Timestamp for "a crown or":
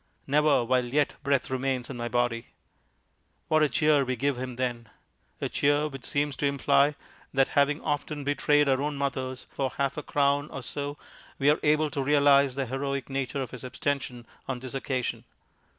9.97-10.63